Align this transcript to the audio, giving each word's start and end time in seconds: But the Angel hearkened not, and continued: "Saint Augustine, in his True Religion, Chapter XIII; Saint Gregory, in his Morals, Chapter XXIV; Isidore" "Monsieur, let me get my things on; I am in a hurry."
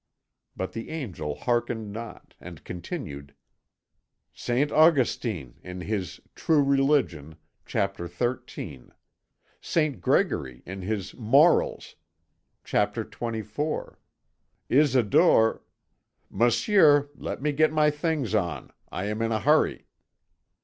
But 0.55 0.71
the 0.71 0.89
Angel 0.89 1.35
hearkened 1.35 1.91
not, 1.93 2.33
and 2.39 2.63
continued: 2.63 3.35
"Saint 4.33 4.71
Augustine, 4.71 5.59
in 5.61 5.81
his 5.81 6.19
True 6.33 6.63
Religion, 6.63 7.35
Chapter 7.67 8.07
XIII; 8.07 8.85
Saint 9.61 10.01
Gregory, 10.01 10.63
in 10.65 10.81
his 10.81 11.13
Morals, 11.13 11.97
Chapter 12.63 13.05
XXIV; 13.05 13.97
Isidore" 14.69 15.61
"Monsieur, 16.31 17.11
let 17.13 17.39
me 17.43 17.51
get 17.51 17.71
my 17.71 17.91
things 17.91 18.33
on; 18.33 18.71
I 18.91 19.05
am 19.05 19.21
in 19.21 19.31
a 19.31 19.41
hurry." 19.41 19.85